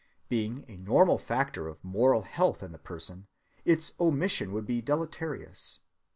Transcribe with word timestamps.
Being 0.29 0.65
a 0.67 0.77
normal 0.77 1.19
factor 1.19 1.67
of 1.67 1.83
moral 1.83 2.23
health 2.23 2.63
in 2.63 2.71
the 2.71 2.79
person, 2.79 3.27
its 3.65 3.93
omission 3.99 4.51
would 4.51 4.65
be 4.65 4.81
deleterious. 4.81 5.81